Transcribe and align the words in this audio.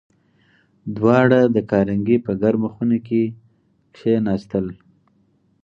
دواړه 0.97 1.39
د 1.55 1.57
کارنګي 1.71 2.17
په 2.25 2.31
ګرمه 2.41 2.69
خونه 2.73 2.97
کې 3.07 3.23
کېناستل 3.95 4.67